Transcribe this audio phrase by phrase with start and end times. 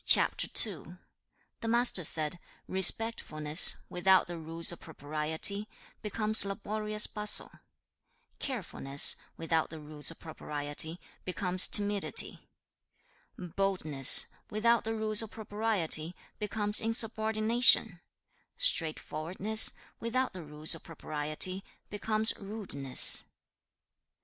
[0.03, 0.97] The
[1.67, 5.69] Master said, 'Respectfulness, without the rules of propriety,
[6.01, 7.51] becomes laborious bustle;
[8.39, 12.49] carefulness, without the rules of propriety, becomes timidity;
[13.37, 17.99] boldness, without the rules of propriety, becomes insubordination;
[18.57, 23.25] straightforwardness, without the rules of propriety, becomes rudeness.